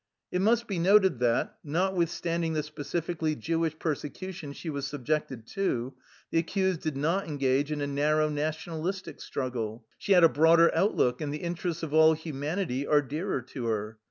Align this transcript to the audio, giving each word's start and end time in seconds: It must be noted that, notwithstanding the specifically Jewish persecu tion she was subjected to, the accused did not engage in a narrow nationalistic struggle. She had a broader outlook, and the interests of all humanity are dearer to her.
It 0.31 0.41
must 0.41 0.65
be 0.65 0.79
noted 0.79 1.19
that, 1.19 1.59
notwithstanding 1.63 2.53
the 2.53 2.63
specifically 2.63 3.35
Jewish 3.35 3.77
persecu 3.77 4.33
tion 4.33 4.51
she 4.53 4.67
was 4.67 4.87
subjected 4.87 5.45
to, 5.49 5.93
the 6.31 6.39
accused 6.39 6.81
did 6.81 6.97
not 6.97 7.27
engage 7.27 7.71
in 7.71 7.81
a 7.81 7.85
narrow 7.85 8.27
nationalistic 8.27 9.21
struggle. 9.21 9.85
She 9.99 10.13
had 10.13 10.23
a 10.23 10.27
broader 10.27 10.71
outlook, 10.73 11.21
and 11.21 11.31
the 11.31 11.43
interests 11.43 11.83
of 11.83 11.93
all 11.93 12.13
humanity 12.13 12.87
are 12.87 13.03
dearer 13.03 13.43
to 13.53 13.67
her. 13.67 13.99